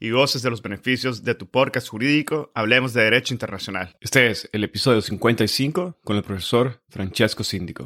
[0.00, 3.96] y goces de los beneficios de tu podcast jurídico Hablemos de Derecho Internacional.
[4.00, 7.82] Este es el episodio 55 con el profesor Francesco Síndico.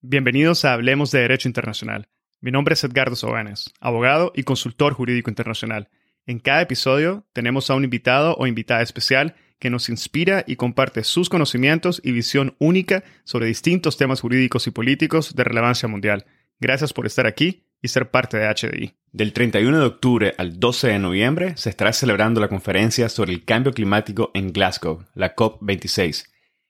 [0.00, 2.08] Bienvenidos a Hablemos de Derecho Internacional.
[2.40, 5.88] Mi nombre es Edgardo Sobanes, abogado y consultor jurídico internacional.
[6.26, 11.04] En cada episodio tenemos a un invitado o invitada especial que nos inspira y comparte
[11.04, 16.26] sus conocimientos y visión única sobre distintos temas jurídicos y políticos de relevancia mundial.
[16.60, 18.94] Gracias por estar aquí y ser parte de HDI.
[19.12, 23.44] Del 31 de octubre al 12 de noviembre se estará celebrando la conferencia sobre el
[23.44, 26.24] cambio climático en Glasgow, la COP26.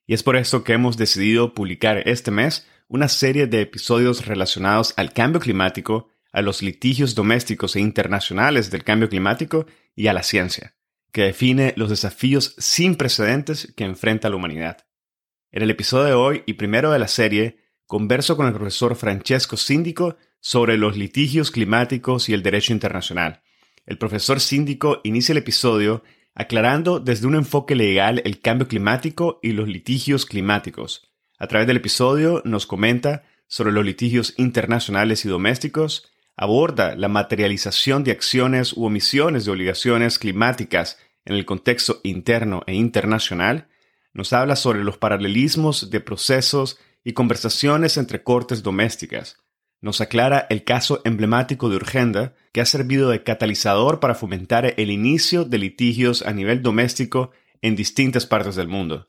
[0.07, 4.93] Y es por esto que hemos decidido publicar este mes una serie de episodios relacionados
[4.97, 10.23] al cambio climático, a los litigios domésticos e internacionales del cambio climático y a la
[10.23, 10.75] ciencia,
[11.13, 14.87] que define los desafíos sin precedentes que enfrenta la humanidad.
[15.53, 19.57] En el episodio de hoy y primero de la serie, converso con el profesor Francesco
[19.57, 23.43] Síndico sobre los litigios climáticos y el derecho internacional.
[23.87, 26.03] El profesor Síndico inicia el episodio
[26.35, 31.13] aclarando desde un enfoque legal el cambio climático y los litigios climáticos.
[31.39, 38.03] A través del episodio nos comenta sobre los litigios internacionales y domésticos, aborda la materialización
[38.03, 43.69] de acciones u omisiones de obligaciones climáticas en el contexto interno e internacional,
[44.13, 49.37] nos habla sobre los paralelismos de procesos y conversaciones entre cortes domésticas.
[49.81, 54.91] Nos aclara el caso emblemático de Urgenda, que ha servido de catalizador para fomentar el
[54.91, 59.07] inicio de litigios a nivel doméstico en distintas partes del mundo.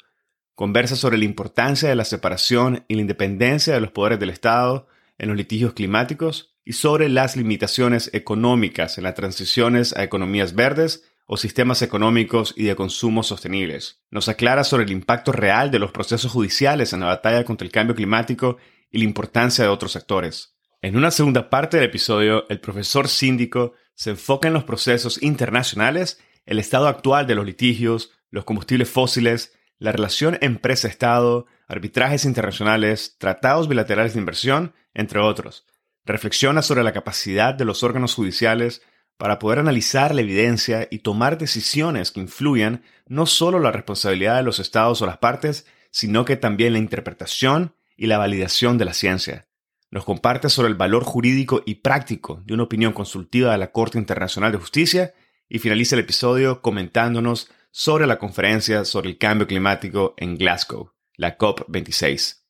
[0.53, 4.87] Conversa sobre la importancia de la separación y la independencia de los poderes del Estado
[5.17, 11.03] en los litigios climáticos y sobre las limitaciones económicas en las transiciones a economías verdes
[11.25, 14.01] o sistemas económicos y de consumo sostenibles.
[14.11, 17.71] Nos aclara sobre el impacto real de los procesos judiciales en la batalla contra el
[17.71, 18.57] cambio climático
[18.91, 20.55] y la importancia de otros sectores.
[20.81, 26.19] En una segunda parte del episodio, el profesor síndico se enfoca en los procesos internacionales,
[26.45, 33.67] el estado actual de los litigios, los combustibles fósiles, la relación empresa-estado, arbitrajes internacionales, tratados
[33.67, 35.65] bilaterales de inversión, entre otros.
[36.05, 38.83] Reflexiona sobre la capacidad de los órganos judiciales
[39.17, 44.43] para poder analizar la evidencia y tomar decisiones que influyan no solo la responsabilidad de
[44.43, 48.93] los estados o las partes, sino que también la interpretación y la validación de la
[48.93, 49.47] ciencia.
[49.91, 53.97] Nos comparte sobre el valor jurídico y práctico de una opinión consultiva de la Corte
[53.97, 55.13] Internacional de Justicia
[55.47, 61.37] y finaliza el episodio comentándonos sobre la conferencia sobre el cambio climático en Glasgow, la
[61.37, 62.44] COP26.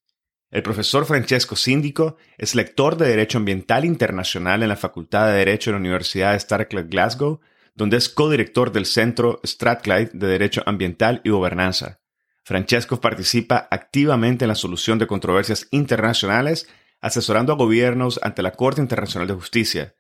[0.56, 5.70] El profesor Francesco Síndico es lector de Derecho Ambiental Internacional en la Facultad de Derecho
[5.70, 7.42] de la Universidad de Strathclyde Glasgow,
[7.76, 12.00] donde es codirector del Centro Strathclyde de Derecho Ambiental y Gobernanza.
[12.46, 16.70] Francesco participa activamente en la solución de controversias internacionales,
[17.02, 19.96] asesorando a gobiernos ante la Corte Internacional de Justicia.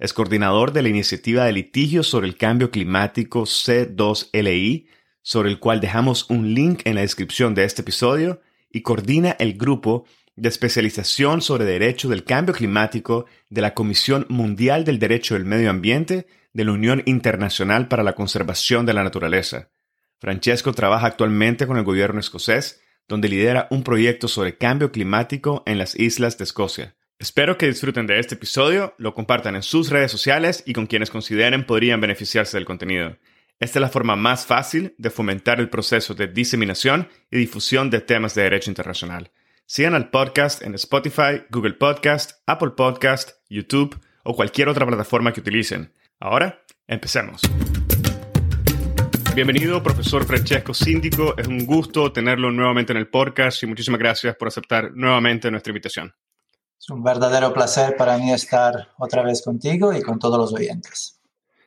[0.00, 4.88] Es coordinador de la iniciativa de litigio sobre el cambio climático C2LI,
[5.22, 8.40] sobre el cual dejamos un link en la descripción de este episodio,
[8.70, 10.04] y coordina el grupo
[10.36, 15.70] de especialización sobre derecho del cambio climático de la Comisión Mundial del Derecho del Medio
[15.70, 19.70] Ambiente de la Unión Internacional para la Conservación de la Naturaleza.
[20.18, 25.78] Francesco trabaja actualmente con el gobierno escocés, donde lidera un proyecto sobre cambio climático en
[25.78, 26.96] las islas de Escocia.
[27.18, 31.10] Espero que disfruten de este episodio, lo compartan en sus redes sociales y con quienes
[31.10, 33.18] consideren podrían beneficiarse del contenido.
[33.60, 38.00] Esta es la forma más fácil de fomentar el proceso de diseminación y difusión de
[38.00, 39.32] temas de derecho internacional.
[39.66, 45.40] Sigan al podcast en Spotify, Google Podcast, Apple Podcast, YouTube o cualquier otra plataforma que
[45.40, 45.92] utilicen.
[46.18, 47.42] Ahora, empecemos.
[49.34, 51.36] Bienvenido, profesor Francesco Síndico.
[51.36, 55.70] Es un gusto tenerlo nuevamente en el podcast y muchísimas gracias por aceptar nuevamente nuestra
[55.72, 56.14] invitación.
[56.78, 61.20] Es un verdadero placer para mí estar otra vez contigo y con todos los oyentes.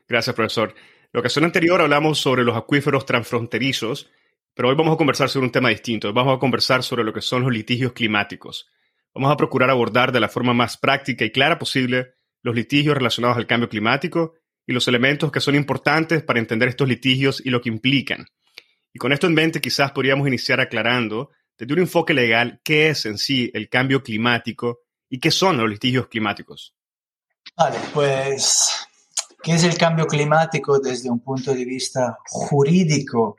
[0.07, 0.73] Gracias, profesor.
[1.13, 4.09] La ocasión anterior hablamos sobre los acuíferos transfronterizos,
[4.55, 6.11] pero hoy vamos a conversar sobre un tema distinto.
[6.11, 8.67] vamos a conversar sobre lo que son los litigios climáticos.
[9.13, 13.37] Vamos a procurar abordar de la forma más práctica y clara posible los litigios relacionados
[13.37, 14.33] al cambio climático
[14.65, 18.25] y los elementos que son importantes para entender estos litigios y lo que implican.
[18.91, 23.05] Y con esto en mente quizás podríamos iniciar aclarando desde un enfoque legal qué es
[23.05, 24.79] en sí el cambio climático
[25.09, 26.75] y qué son los litigios climáticos.
[27.55, 28.87] Vale, pues
[29.43, 33.35] ¿Qué es el cambio climático desde un punto de vista jurídico?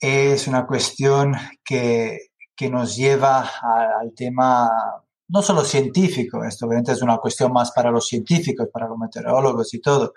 [0.00, 3.46] Es una cuestión que, que nos lleva
[4.00, 4.70] al tema
[5.28, 9.74] no solo científico, esto obviamente es una cuestión más para los científicos, para los meteorólogos
[9.74, 10.14] y todo,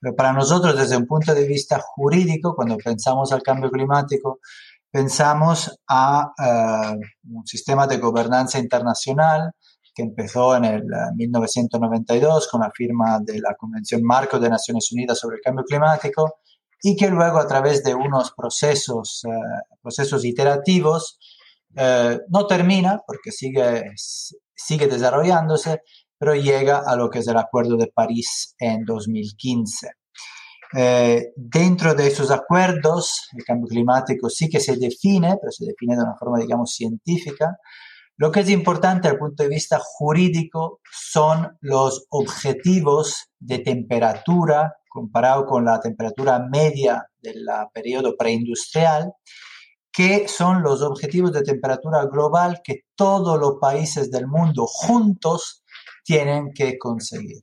[0.00, 4.40] pero para nosotros desde un punto de vista jurídico, cuando pensamos al cambio climático,
[4.90, 9.52] pensamos a uh, un sistema de gobernanza internacional
[9.94, 10.84] que empezó en el
[11.16, 15.64] 1992 eh, con la firma de la Convención Marco de Naciones Unidas sobre el Cambio
[15.64, 16.40] Climático
[16.82, 19.30] y que luego a través de unos procesos, eh,
[19.80, 21.18] procesos iterativos
[21.76, 25.82] eh, no termina porque sigue, sigue desarrollándose,
[26.18, 29.88] pero llega a lo que es el Acuerdo de París en 2015.
[31.36, 36.02] dentro de esos acuerdos, el cambio climático sí que se define, pero se define de
[36.02, 37.58] una forma, digamos, científica,
[38.16, 44.74] lo que es importante desde el punto de vista jurídico son los objetivos de temperatura
[44.88, 49.12] comparado con la temperatura media del periodo preindustrial,
[49.90, 55.64] que son los objetivos de temperatura global que todos los países del mundo juntos
[56.04, 57.40] tienen que conseguir.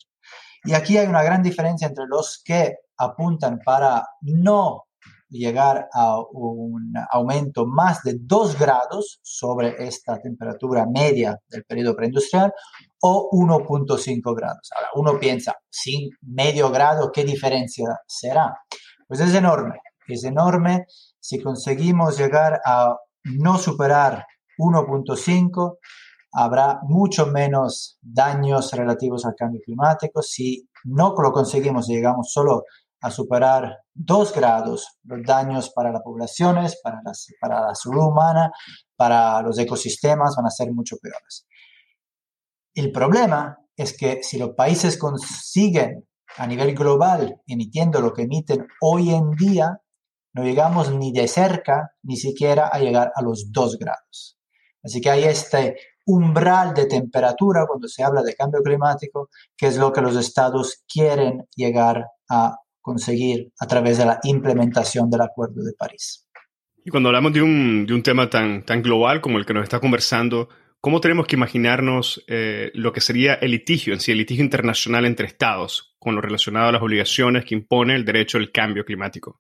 [0.64, 4.89] Y aquí hay una gran diferencia entre los que apuntan para no
[5.30, 12.52] llegar a un aumento más de 2 grados sobre esta temperatura media del periodo preindustrial
[13.02, 14.70] o 1.5 grados.
[14.76, 18.54] Ahora, uno piensa, sin medio grado, ¿qué diferencia será?
[19.08, 20.86] Pues es enorme, es enorme.
[21.20, 24.26] Si conseguimos llegar a no superar
[24.58, 25.78] 1.5,
[26.32, 30.22] habrá mucho menos daños relativos al cambio climático.
[30.22, 32.64] Si no lo conseguimos y llegamos solo
[33.02, 37.02] a superar dos grados los daños para las poblaciones, para,
[37.40, 38.52] para la salud humana,
[38.96, 41.46] para los ecosistemas van a ser mucho peores.
[42.74, 46.08] El problema es que si los países consiguen
[46.38, 49.82] a nivel global emitiendo lo que emiten hoy en día,
[50.34, 54.38] no llegamos ni de cerca ni siquiera a llegar a los dos grados.
[54.84, 55.76] Así que hay este
[56.06, 60.84] umbral de temperatura cuando se habla de cambio climático, que es lo que los estados
[60.88, 62.58] quieren llegar a
[62.90, 66.26] conseguir a través de la implementación del Acuerdo de París.
[66.84, 69.62] Y cuando hablamos de un, de un tema tan, tan global como el que nos
[69.62, 70.50] está conversando,
[70.82, 75.06] ¿cómo tenemos que imaginarnos eh, lo que sería el litigio en sí, el litigio internacional
[75.06, 79.40] entre estados, con lo relacionado a las obligaciones que impone el derecho al cambio climático?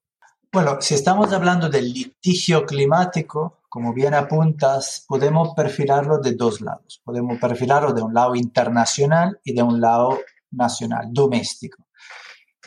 [0.51, 7.01] Bueno, si estamos hablando del litigio climático, como bien apuntas, podemos perfilarlo de dos lados.
[7.03, 10.19] Podemos perfilarlo de un lado internacional y de un lado
[10.51, 11.88] nacional, doméstico.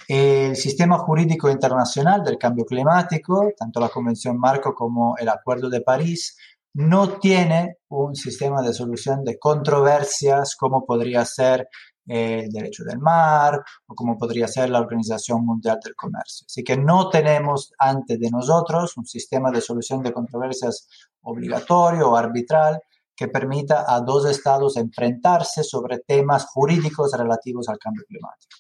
[0.08, 5.81] El sistema jurídico internacional del cambio climático, tanto la Convención Marco como el Acuerdo de
[5.81, 6.37] París,
[6.75, 11.69] no tiene un sistema de solución de controversias como podría ser
[12.06, 16.46] el derecho del mar o como podría ser la Organización Mundial del Comercio.
[16.49, 20.88] Así que no tenemos ante de nosotros un sistema de solución de controversias
[21.21, 22.80] obligatorio o arbitral
[23.14, 28.56] que permita a dos estados enfrentarse sobre temas jurídicos relativos al cambio climático.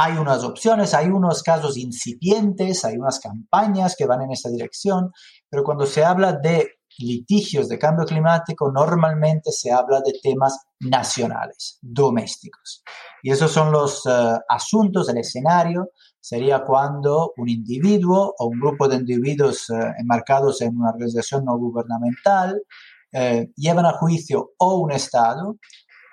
[0.00, 5.10] Hay unas opciones, hay unos casos incipientes, hay unas campañas que van en esta dirección,
[5.50, 11.78] pero cuando se habla de litigios de cambio climático, normalmente se habla de temas nacionales,
[11.82, 12.84] domésticos.
[13.24, 15.90] Y esos son los eh, asuntos, el escenario
[16.20, 21.58] sería cuando un individuo o un grupo de individuos eh, enmarcados en una organización no
[21.58, 22.62] gubernamental
[23.10, 25.56] eh, llevan a juicio o un Estado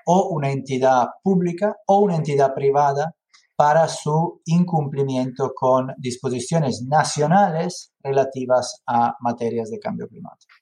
[0.07, 3.13] o una entidad pública o una entidad privada
[3.55, 10.53] para su incumplimiento con disposiciones nacionales relativas a materias de cambio climático.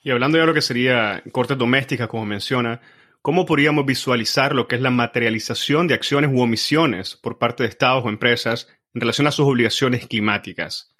[0.00, 2.80] Y hablando ya de lo que sería cortes domésticas, como menciona,
[3.22, 7.68] ¿cómo podríamos visualizar lo que es la materialización de acciones u omisiones por parte de
[7.68, 10.92] estados o empresas en relación a sus obligaciones climáticas?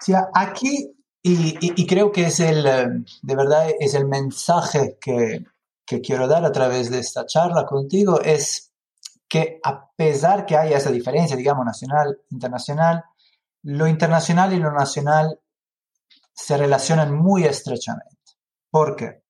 [0.00, 0.92] Sí, aquí,
[1.22, 5.44] y, creo que es el, de verdad, es el mensaje que,
[5.86, 8.71] que quiero dar a través de esta charla contigo, es
[9.32, 13.02] que a pesar que haya esa diferencia, digamos, nacional, internacional,
[13.62, 15.40] lo internacional y lo nacional
[16.34, 18.18] se relacionan muy estrechamente.
[18.70, 19.22] ¿Por qué?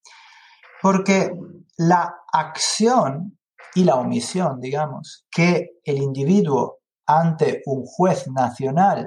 [0.83, 1.31] Porque
[1.77, 3.39] la acción
[3.77, 9.07] y la omisión, digamos, que el individuo ante un juez nacional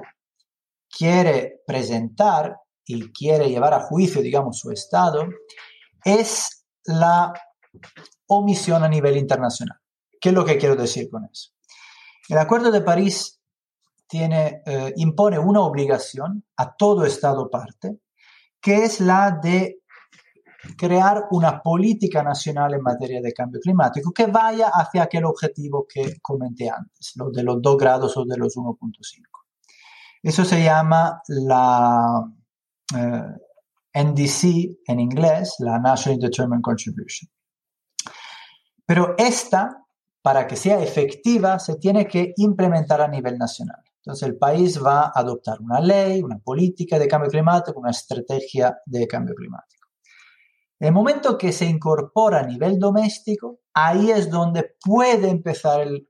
[0.88, 5.26] quiere presentar y quiere llevar a juicio, digamos, su Estado,
[6.02, 7.34] es la
[8.28, 9.78] omisión a nivel internacional.
[10.20, 11.50] ¿Qué es lo que quiero decir con eso?
[12.28, 13.40] El Acuerdo de París
[14.06, 18.00] tiene, eh, impone una obligación a todo Estado parte,
[18.60, 19.80] que es la de
[20.76, 26.16] crear una política nacional en materia de cambio climático que vaya hacia aquel objetivo que
[26.20, 29.22] comenté antes, lo de los 2 grados o de los 1.5.
[30.22, 32.24] Eso se llama la
[32.96, 37.30] eh, NDC en inglés, la National Determined Contribution.
[38.84, 39.85] Pero esta,
[40.26, 43.80] para que sea efectiva, se tiene que implementar a nivel nacional.
[43.98, 48.76] Entonces el país va a adoptar una ley, una política de cambio climático, una estrategia
[48.86, 49.86] de cambio climático.
[50.80, 56.08] El momento que se incorpora a nivel doméstico, ahí es donde puede empezar el,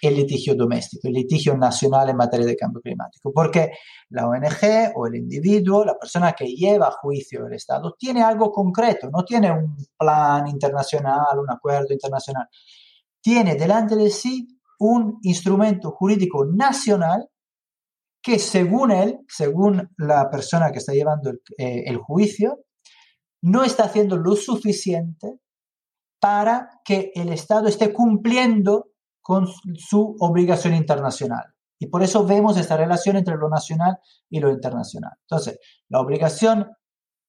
[0.00, 3.72] litigio doméstico, el litigio nacional en materia de cambio climático, porque
[4.08, 8.50] la ONG o el individuo, la persona que lleva a juicio el Estado, tiene algo
[8.50, 12.48] concreto, no tiene un plan internacional, un acuerdo internacional,
[13.24, 14.46] tiene delante de sí
[14.78, 17.26] un instrumento jurídico nacional
[18.22, 22.58] que según él, según la persona que está llevando el eh, juicio,
[23.42, 25.40] no está haciendo lo suficiente
[26.20, 28.90] para que el Estado esté cumpliendo
[29.22, 31.44] con su obligación internacional.
[31.78, 35.12] Y por eso vemos esta relación entre lo nacional y lo internacional.
[35.22, 36.70] Entonces, la obligación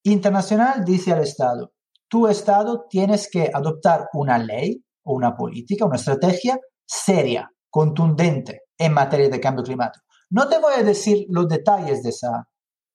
[0.03, 1.73] internacional dice al Estado,
[2.09, 8.93] tu Estado tienes que adoptar una ley o una política, una estrategia seria, contundente en
[8.93, 10.05] materia de cambio climático.
[10.29, 12.47] No te voy a decir los detalles de esa,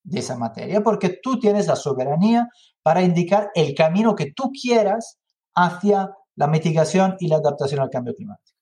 [0.02, 2.48] de esa materia porque tú tienes la soberanía
[2.82, 5.18] para indicar el camino que tú quieras
[5.54, 8.58] hacia la mitigación y la adaptación al cambio climático.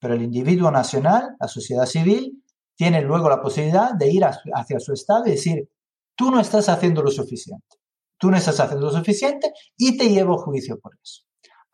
[0.00, 2.42] Pero el individuo nacional, la sociedad civil,
[2.74, 5.70] tiene luego la posibilidad de ir hacia su estado y decir,
[6.14, 7.78] tú no estás haciendo lo suficiente,
[8.18, 11.25] tú no estás haciendo lo suficiente y te llevo juicio por eso.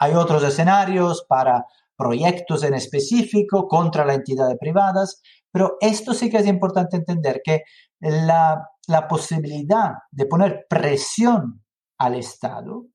[0.03, 1.65] Hay otros escenarios para
[1.97, 7.41] proyectos en específico contra la entidad de privadas, pero esto sí que es importante entender
[7.45, 7.63] que
[8.01, 11.63] la, la posibilidad de poner presión
[11.99, 12.87] al Estado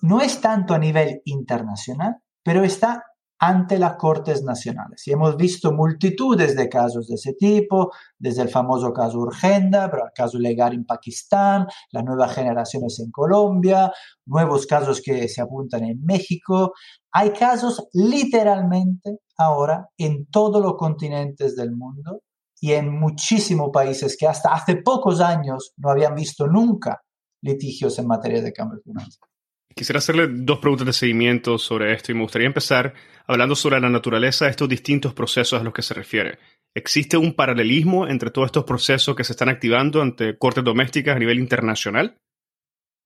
[0.00, 3.04] no es tanto a nivel internacional, pero está
[3.42, 5.04] ante las Cortes Nacionales.
[5.04, 10.04] Y hemos visto multitudes de casos de ese tipo, desde el famoso caso Urgenda, pero
[10.04, 13.92] el caso legal en Pakistán, las nuevas generaciones en Colombia,
[14.26, 16.72] nuevos casos que se apuntan en México.
[17.10, 22.20] Hay casos literalmente ahora en todos los continentes del mundo
[22.60, 27.02] y en muchísimos países que hasta hace pocos años no habían visto nunca
[27.42, 29.31] litigios en materia de cambio climático.
[29.74, 32.94] Quisiera hacerle dos preguntas de seguimiento sobre esto y me gustaría empezar
[33.26, 36.38] hablando sobre la naturaleza de estos distintos procesos a los que se refiere.
[36.74, 41.18] ¿Existe un paralelismo entre todos estos procesos que se están activando ante cortes domésticas a
[41.18, 42.18] nivel internacional?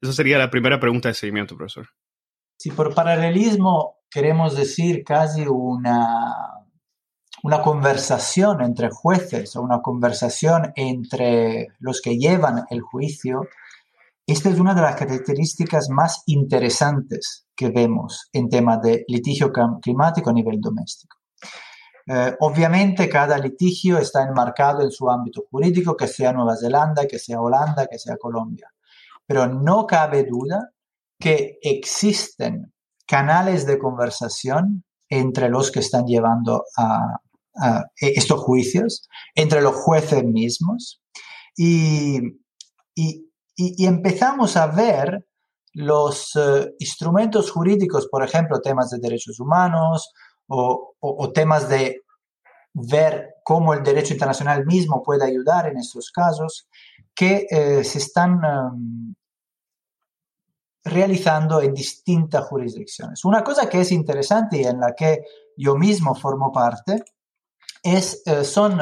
[0.00, 1.88] Esa sería la primera pregunta de seguimiento, profesor.
[2.58, 6.35] Si por paralelismo queremos decir casi una,
[7.42, 13.49] una conversación entre jueces o una conversación entre los que llevan el juicio,
[14.26, 20.30] esta es una de las características más interesantes que vemos en temas de litigio climático
[20.30, 21.16] a nivel doméstico.
[22.09, 27.18] Eh, obviamente cada litigio está enmarcado en su ámbito jurídico, que sea Nueva Zelanda, que
[27.18, 28.68] sea Holanda, que sea Colombia.
[29.26, 30.71] Pero no cabe duda
[31.18, 32.73] que existen
[33.06, 37.21] canales de conversación entre los que están llevando a,
[37.97, 41.00] estos juicios, entre los jueces mismos.
[41.56, 42.21] Y,
[42.95, 45.26] y, y, empezamos a ver
[45.72, 50.12] los eh, instrumentos jurídicos, por ejemplo, temas de derechos humanos
[50.46, 50.94] o,
[51.34, 52.02] temas de
[52.72, 56.68] ver cómo el derecho internacional mismo puede ayudar en estos casos,
[57.14, 59.14] que eh, se están em,
[60.84, 63.25] realizando en distintas jurisdicciones.
[63.25, 65.25] Una cosa que es interesante y en la que
[65.56, 67.02] yo mismo formo parte
[67.82, 68.80] es, eh, son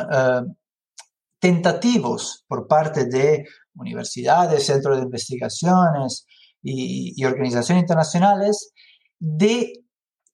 [1.39, 6.27] tentativos por parte de universidades, centros de investigaciones
[6.63, 8.73] y, organizaciones internacionales
[9.19, 9.85] de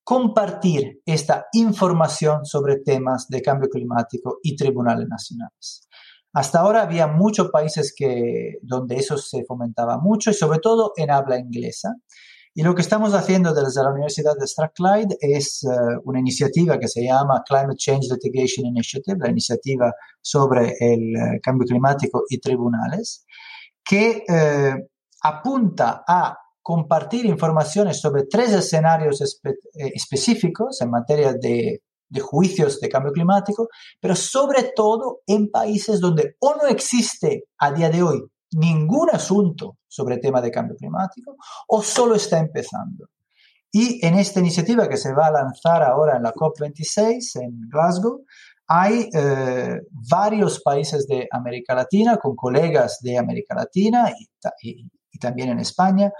[0.04, 5.88] compartir esta información sobre temas de cambio climático y tribunales nacionales.
[6.32, 11.10] Hasta ahora había muchos países que, donde eso se fomentaba mucho y sobre todo en
[11.10, 11.94] habla inglesa.
[12.52, 15.68] Y lo que estamos haciendo desde la Universidad de Strathclyde es eh,
[16.04, 21.66] una iniciativa que se llama Climate Change Litigation Initiative, la iniciativa sobre el eh, cambio
[21.66, 23.24] climático y tribunales,
[23.84, 24.74] que eh,
[25.22, 29.22] apunta a compartir informaciones sobre tres escenarios
[29.74, 31.80] específicos en materia de
[32.10, 33.68] de juicios de cambio climático,
[34.00, 38.20] pero sobre todo en países donde o no existe a día de hoy
[38.52, 41.36] ningún asunto sobre el tema de cambio climático
[41.68, 43.08] o solo está empezando.
[43.72, 48.24] Y en esta iniciativa que se va a lanzar ahora en la COP26 en Glasgow,
[48.66, 54.12] hay eh, varios países de América Latina, con colegas de América Latina
[54.62, 54.86] y,
[55.18, 56.12] también en España,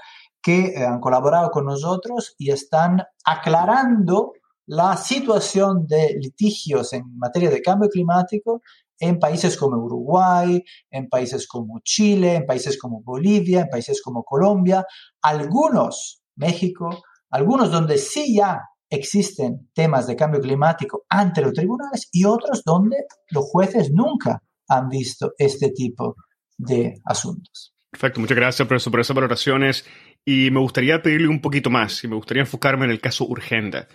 [0.43, 4.33] que eh, han colaborado con nosotros y están aclarando
[4.67, 8.63] la situación de litigios en materia de cambio climático
[9.01, 14.23] en países como Uruguay, en países como Chile, en países como Bolivia, en países como
[14.23, 14.85] Colombia,
[15.23, 22.25] algunos, México, algunos donde sí ya existen temas de cambio climático ante los tribunales y
[22.25, 22.97] otros donde
[23.31, 26.17] los jueces nunca han visto este tipo
[26.59, 27.75] de asuntos.
[27.91, 29.85] Perfecto, muchas gracias por, por esas valoraciones
[30.25, 33.89] y me gustaría pedirle un poquito más y me gustaría enfocarme en el caso Urgenda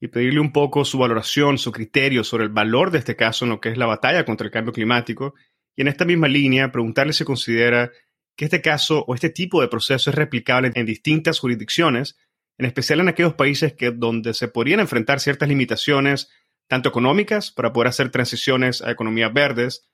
[0.00, 3.50] y pedirle un poco su valoración, su criterio sobre el valor de este caso en
[3.50, 5.34] lo que es la batalla contra el cambio climático
[5.76, 7.90] y en esta misma línea preguntarle si considera
[8.36, 12.16] que este caso o este tipo de proceso es replicable en distintas jurisdicciones,
[12.58, 16.30] en especial en aquellos países que, donde se podrían enfrentar ciertas limitaciones,
[16.66, 19.90] tanto económicas para poder hacer transiciones a economías verdes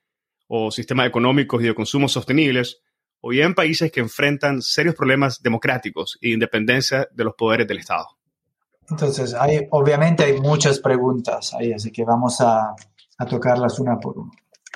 [0.47, 2.81] o sistemas económicos y de consumo sostenibles,
[3.19, 8.16] o bien países que enfrentan serios problemas democráticos e independencia de los poderes del Estado.
[8.89, 12.73] Entonces, hay, obviamente hay muchas preguntas ahí, así que vamos a,
[13.17, 14.31] a tocarlas una por una.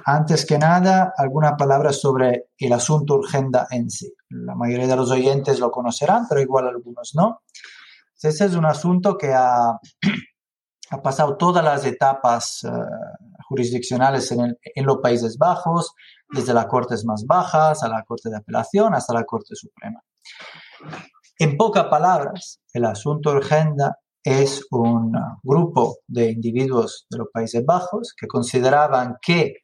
[0.06, 4.14] Antes que nada, alguna palabra sobre el asunto Urgenda en sí.
[4.30, 7.42] La mayoría de los oyentes lo conocerán, pero igual algunos no.
[8.22, 9.72] Ese es un asunto que ha,
[10.92, 12.70] ha pasado todas las etapas uh,
[13.48, 15.94] jurisdiccionales en, el, en, los Países Bajos,
[16.30, 20.02] desde las Cortes más bajas a la Corte de Apelación hasta la Corte Suprema.
[21.38, 25.14] En pocas palabras, el asunto Urgenda es un
[25.44, 29.58] grupo de individuos de los Países Bajos que consideraban que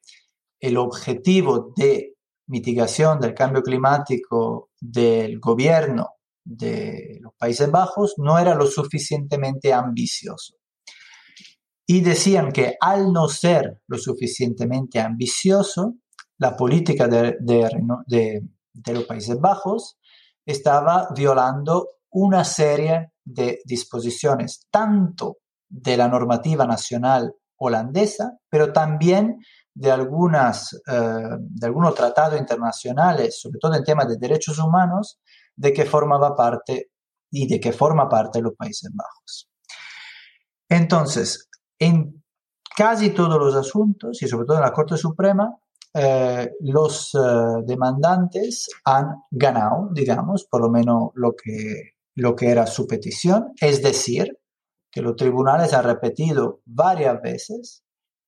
[0.60, 2.16] el objetivo de
[2.48, 6.08] mitigación del cambio climático del gobierno
[6.44, 10.56] de los Países Bajos no era lo suficientemente ambicioso.
[11.86, 15.96] Y decían que al no ser lo suficientemente ambicioso,
[16.38, 19.98] la política de, de, los Países Bajos
[20.46, 25.38] estaba violando una serie de disposiciones tanto
[25.68, 29.40] de la normativa nacional holandesa, pero también
[29.74, 35.20] de, algunas, eh, de algunos tratados internacionales, sobre todo en temas de derechos humanos,
[35.56, 36.92] de que formaba parte
[37.30, 39.50] y de que forma parte de los Países Bajos.
[40.70, 42.24] Entonces, en
[42.76, 45.54] casi todos los asuntos, y sobre todo en la Corte Suprema,
[45.94, 47.18] eh, los eh,
[47.66, 53.84] demandantes han ganado, digamos, por lo menos lo que lo que era su petición, es
[53.84, 54.40] decir,
[54.92, 57.84] que los tribunales han repetido varias veces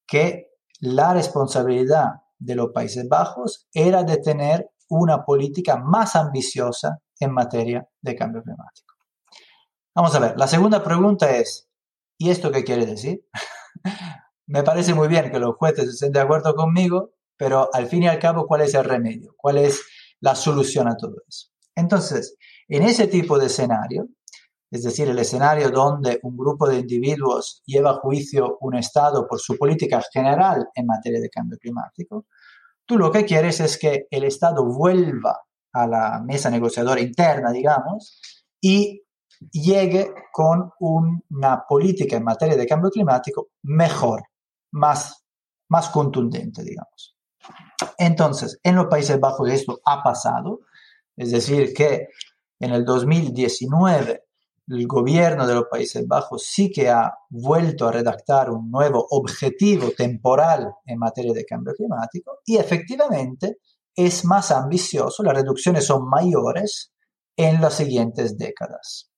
[0.05, 2.05] que la responsabilidad
[2.37, 8.43] de los Países Bajos era de tener una política más ambiciosa en materia de cambio
[8.43, 8.93] climático.
[9.95, 11.67] Vamos a ver, la segunda pregunta es,
[12.19, 13.25] ¿y esto qué quiere decir?
[14.45, 18.07] Me parece muy bien que los jueces estén de acuerdo conmigo, pero al fin y
[18.07, 19.33] al cabo, ¿cuál es el remedio?
[19.35, 19.81] ¿Cuál es
[20.19, 21.48] la solución a todo eso?
[21.79, 22.35] Entonces,
[22.67, 24.09] en ese tipo de escenario,
[24.71, 29.39] es decir, el escenario donde un grupo de individuos lleva a juicio un Estado por
[29.39, 32.25] su política general en materia de cambio climático,
[32.85, 35.39] tú lo que quieres es que el Estado vuelva
[35.73, 38.21] a la mesa negociadora interna, digamos,
[38.61, 39.03] y
[39.51, 40.71] llegue con
[41.29, 44.23] una política en materia de cambio climático mejor,
[44.71, 45.25] más,
[45.69, 47.15] más contundente, digamos.
[47.97, 50.61] Entonces, en los Países Bajos esto ha pasado,
[51.19, 52.07] es decir, que
[52.61, 54.23] en el 2019,
[54.69, 59.91] el gobierno de los Países Bajos sí que ha vuelto a redactar un nuevo objetivo
[59.91, 63.57] temporal en materia de cambio climático y efectivamente
[63.93, 66.93] es más ambicioso, las reducciones son mayores
[67.35, 69.11] en las siguientes décadas.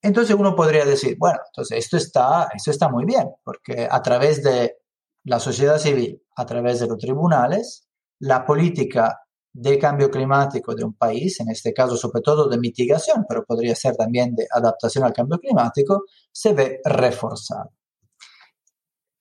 [0.00, 4.42] Entonces uno podría decir, bueno, entonces esto está, esto está muy bien, porque a través
[4.42, 4.78] de
[5.24, 7.86] la sociedad civil, a través de los tribunales,
[8.18, 9.18] la política
[9.52, 13.74] de cambio climático de un país, en este caso sobre todo de mitigación, pero podría
[13.74, 17.72] ser también de adaptación al cambio climático, se ve reforzado.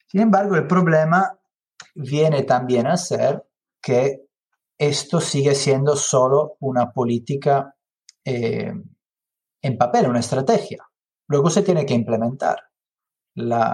[0.07, 1.39] Sin embargo, el problema
[1.95, 3.45] viene también a ser
[3.81, 4.27] que
[4.77, 7.75] esto sigue siendo solo una política
[8.23, 8.73] eh,
[9.61, 10.83] en papel, una estrategia.
[11.27, 12.68] Luego se tiene que implementar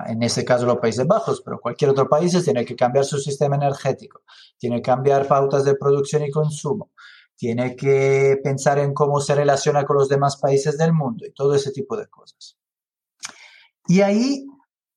[0.07, 3.55] en ese caso los Países Bajos, pero cualquier otro país tiene que cambiar su sistema
[3.55, 4.21] energético,
[4.57, 6.91] tiene que cambiar pautas de producción y consumo,
[7.35, 11.55] tiene que pensar en cómo se relaciona con los demás países del mundo y todo
[11.55, 12.57] ese tipo de cosas.
[13.87, 14.45] Y ahí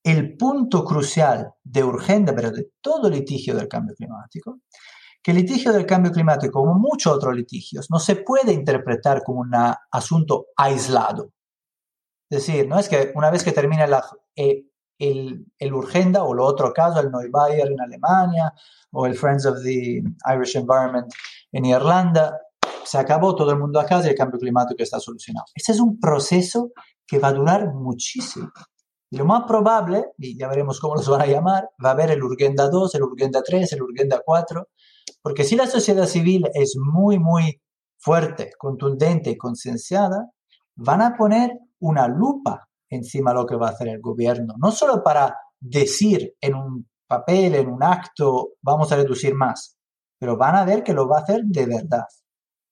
[0.03, 4.61] el punto crucial de urgencia, pero de todo litigio del cambio climático,
[5.23, 9.41] que el litigio del cambio climático, como muchos otros litigios, no se puede interpretar como
[9.41, 9.51] un
[9.91, 11.33] asunto aislado.
[12.31, 14.05] Decir, no es que una vez que termine la,
[14.37, 14.65] eh,
[14.99, 18.53] el, el Urgenda o el otro caso, el Neubayer en Alemania
[18.93, 20.03] o el Friends of the
[20.35, 21.13] Irish Environment
[21.53, 22.39] en Irlanda,
[22.85, 25.47] se acabó todo el mundo a casa y el cambio climático está solucionado.
[25.55, 26.73] Este es un proceso
[27.07, 28.51] que va a durar muchísimo.
[29.11, 32.11] Y lo más probable, y ya veremos cómo los van a llamar, va a haber
[32.11, 34.69] el Urgenda 2, el Urgenda 3, el Urgenda 4,
[35.23, 37.61] porque si la sociedad civil es muy, muy
[37.99, 40.31] fuerte, contundente y concienciada,
[40.77, 44.71] van a poner una lupa encima de lo que va a hacer el gobierno, no
[44.73, 49.77] solo para decir en un papel, en un acto, vamos a reducir más,
[50.19, 52.05] pero van a ver que lo va a hacer de verdad.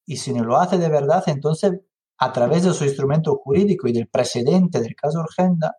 [0.06, 1.72] Y si no lo hace de verdad, entonces
[2.18, 5.76] a través de su instrumento jurídico y del precedente del caso Urgenda,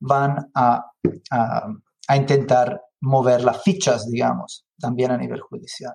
[0.00, 0.92] van a,
[1.30, 5.94] a, intentar mover las fichas, digamos, también a nivel judicial.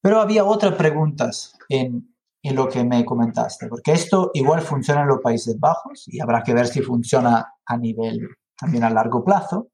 [0.00, 2.09] Pero había otras preguntas en,
[2.42, 6.42] en lo que me comentaste, porque esto igual funciona en los Países Bajos y habrá
[6.42, 8.18] que ver si funciona a nivel
[8.58, 9.68] también a largo plazo.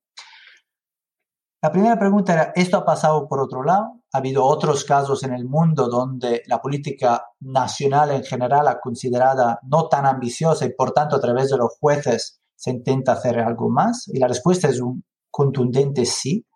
[1.62, 4.00] La primera pregunta era, ¿esto ha pasado por otro lado?
[4.12, 9.59] Ha habido otros casos en el mundo donde la política nacional en general ha considerada
[9.64, 13.68] no tan ambiciosa y por tanto a través de los jueces se intenta hacer algo
[13.68, 14.07] más.
[14.09, 16.46] Y la respuesta es un contundente sí.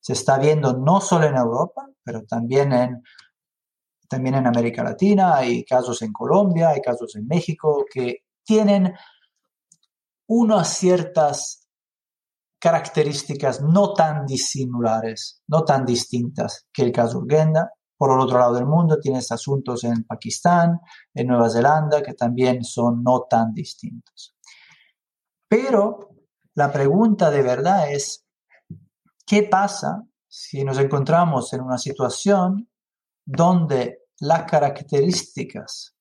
[0.00, 3.02] Se está viendo no solo en Europa, pero también en,
[4.08, 8.94] también en América Latina, hay casos en Colombia, hay casos en México que tienen
[10.28, 11.68] unas ciertas
[12.58, 17.70] características no tan dissimulares, no tan distintas que el caso Urgenda.
[17.98, 20.80] Por el otro lado del mundo tienes asuntos en Pakistán,
[21.14, 24.34] en Nueva Zelanda, que también son no tan distintos.
[25.48, 26.10] Pero
[26.54, 28.26] la pregunta de verdad es,
[29.24, 32.68] ¿qué pasa si nos encontramos en una situación
[33.26, 35.94] donde las características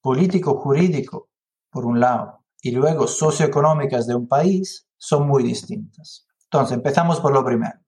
[0.00, 1.28] político-jurídico,
[1.70, 6.26] por un lado, y luego socioeconómicas de un país son muy distintas.
[6.44, 7.78] Entonces, empezamos por lo primero.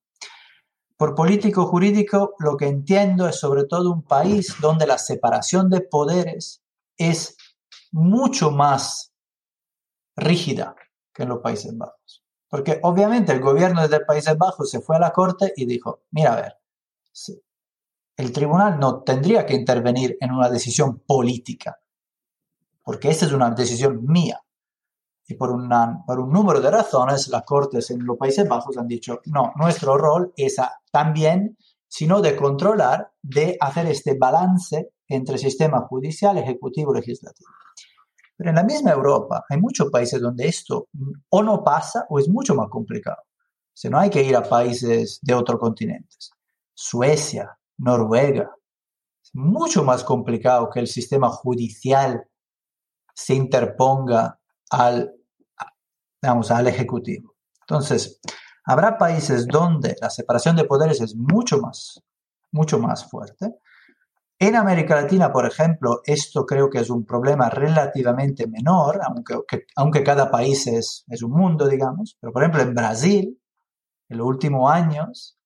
[0.96, 5.80] Por político jurídico, lo que entiendo es sobre todo un país donde la separación de
[5.80, 6.62] poderes
[6.98, 7.36] es
[7.90, 9.14] mucho más
[10.14, 10.76] rígida
[11.14, 12.22] que en los Países Bajos.
[12.48, 16.34] Porque obviamente el gobierno de Países Bajos se fue a la corte y dijo, mira,
[16.34, 16.58] a ver,
[18.20, 21.78] el tribunal no tendría que intervenir en una decisión política,
[22.82, 24.40] porque esta es una decisión mía.
[25.26, 25.68] Y por, un
[26.32, 30.56] número de razones, las cortes en los Países Bajos han dicho, no, nuestro rol es
[30.90, 31.56] también,
[31.86, 37.48] sino de controlar, de hacer este balance entre sistema judicial, ejecutivo y legislativo.
[38.36, 40.88] Pero en la misma Europa hay muchos países donde esto
[41.28, 43.22] o no pasa o es mucho más complicado.
[43.72, 46.30] Si no hay que ir a países de otros continentes.
[46.74, 48.50] Suecia, Noruega.
[49.22, 52.24] Es mucho más complicado que el sistema judicial
[53.14, 54.38] se interponga
[54.70, 55.14] al
[56.22, 57.34] digamos, al Ejecutivo.
[57.62, 58.20] Entonces,
[58.64, 62.02] habrá países donde la separación de poderes es mucho más,
[62.52, 63.54] mucho más fuerte.
[64.38, 70.02] En América Latina, por ejemplo, esto creo que es un problema relativamente menor, aunque, aunque
[70.02, 72.16] cada país es, es, un mundo, digamos.
[72.20, 73.40] Pero, por ejemplo, en Brasil,
[74.08, 75.38] en los últimos años,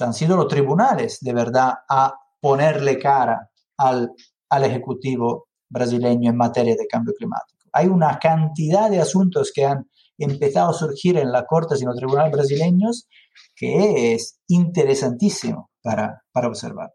[0.00, 4.12] han sido los tribunales de verdad a ponerle cara al,
[4.48, 7.58] al Ejecutivo brasileño en materia de cambio climático.
[7.72, 11.88] Hay una cantidad de asuntos que han empezado a surgir en la Corte y en
[11.88, 13.08] los tribunales brasileños
[13.54, 16.92] que es interesantísimo para, para observar.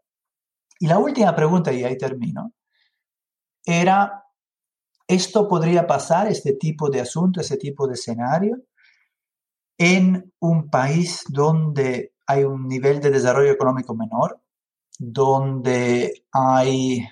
[0.78, 2.52] Y la última pregunta, y ahí termino,
[3.64, 4.24] era,
[5.08, 8.58] ¿esto podría pasar, este tipo de asunto, este tipo de escenario,
[9.78, 14.40] en un país donde hay un nivel de desarrollo económico menor,
[14.98, 17.06] donde hay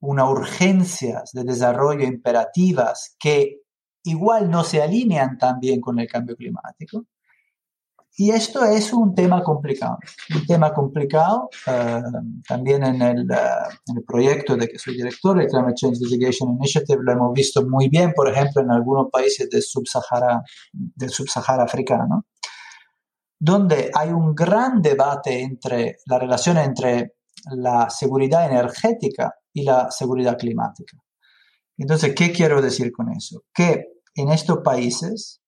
[0.00, 3.62] una urgencia de desarrollo imperativas que
[4.04, 7.06] igual no se alinean tan bien con el cambio climático.
[8.14, 9.96] Y esto es un tema complicado,
[10.34, 12.02] un tema complicado eh,
[12.46, 13.36] también en el, eh,
[13.86, 17.66] en el, proyecto de que soy director, el Climate Change Litigation Initiative, lo hemos visto
[17.66, 22.26] muy bien, por ejemplo, en algunos países del subsahara, del subsahara africano,
[23.44, 27.16] donde hay un gran debate entre la relación entre
[27.50, 30.96] la seguridad energética y la seguridad climática.
[31.76, 33.42] Entonces, ¿qué quiero decir con eso?
[33.52, 35.42] Que en estos países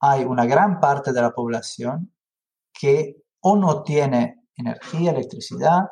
[0.00, 2.12] hay una gran parte de la población
[2.72, 5.82] que o no tiene energía, electricidad,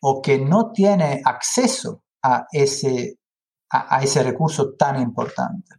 [0.00, 3.18] o que no tiene acceso a ese,
[3.70, 5.76] a, ese recurso tan importante.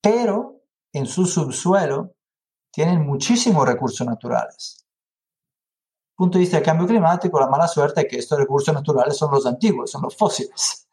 [0.00, 2.14] Pero en su subsuelo
[2.70, 4.86] tienen muchísimos recursos naturales.
[6.14, 9.30] Punto de vista del cambio climático, la mala suerte es que estos recursos naturales son
[9.30, 10.88] los antiguos, son los fósiles.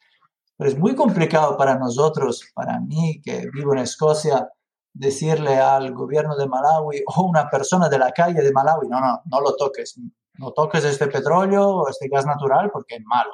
[0.58, 4.50] Pero es muy complicado para nosotros, para mí que vivo en Escocia,
[4.94, 9.22] decirle al gobierno de Malawi o una persona de la calle de Malawi, no, no,
[9.26, 10.00] no lo toques,
[10.36, 13.34] no toques este petróleo o este gas natural porque es malo.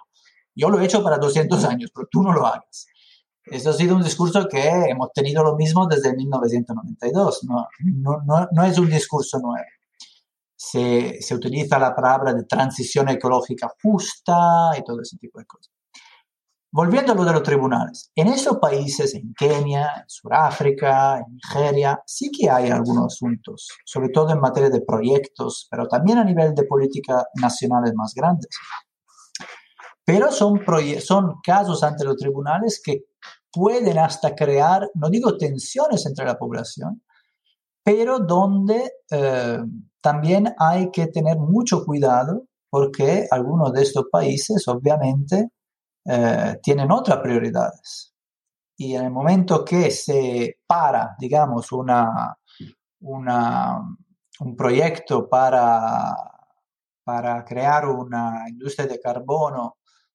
[0.55, 2.87] Yo lo he hecho para 200 años, pero tú no lo hagas.
[3.45, 7.67] Esto ha sido un discurso que hemos tenido lo mismo desde 1992, no,
[8.25, 9.65] no, no, es un discurso nuevo.
[10.55, 15.73] Se, se utiliza la palabra de transición ecológica justa y todo ese tipo de cosas.
[16.73, 22.01] Volviendo a lo de los tribunales, en esos países, en Kenia, en Sudáfrica, en Nigeria,
[22.05, 26.55] sí que hay algunos asuntos, sobre todo en materia de proyectos, pero también a nivel
[26.55, 28.47] de políticas nacionales más grandes.
[30.05, 30.61] Pero son,
[31.01, 33.03] son casos ante los tribunales que
[33.51, 37.03] pueden hasta crear, no digo tensiones entre la población,
[37.83, 39.59] pero donde eh,
[39.99, 45.49] también hay que tener mucho cuidado porque algunos de estos países obviamente
[46.05, 48.13] eh, tienen otras prioridades.
[48.77, 52.35] Y en el momento que se para, digamos, una,
[53.01, 53.79] una,
[54.39, 56.15] un proyecto para,
[57.03, 59.77] para crear una industria de carbono.